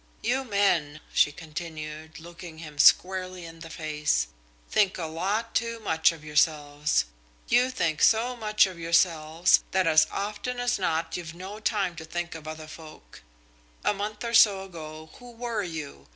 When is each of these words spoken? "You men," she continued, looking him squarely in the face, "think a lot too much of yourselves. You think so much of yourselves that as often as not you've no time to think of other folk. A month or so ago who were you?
"You 0.23 0.43
men," 0.43 0.99
she 1.13 1.31
continued, 1.31 2.19
looking 2.19 2.57
him 2.57 2.79
squarely 2.79 3.45
in 3.45 3.59
the 3.59 3.69
face, 3.69 4.29
"think 4.67 4.97
a 4.97 5.03
lot 5.05 5.53
too 5.53 5.79
much 5.79 6.11
of 6.11 6.23
yourselves. 6.25 7.05
You 7.49 7.69
think 7.69 8.01
so 8.01 8.35
much 8.35 8.65
of 8.65 8.79
yourselves 8.79 9.63
that 9.69 9.85
as 9.85 10.07
often 10.09 10.59
as 10.59 10.79
not 10.79 11.17
you've 11.17 11.35
no 11.35 11.59
time 11.59 11.95
to 11.97 12.03
think 12.03 12.33
of 12.33 12.47
other 12.47 12.65
folk. 12.65 13.21
A 13.83 13.93
month 13.93 14.23
or 14.23 14.33
so 14.33 14.63
ago 14.63 15.11
who 15.19 15.33
were 15.33 15.61
you? 15.61 16.07